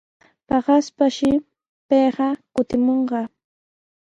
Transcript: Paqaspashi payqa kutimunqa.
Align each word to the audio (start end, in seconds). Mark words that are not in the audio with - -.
Paqaspashi 0.47 1.31
payqa 1.87 2.27
kutimunqa. 2.53 3.21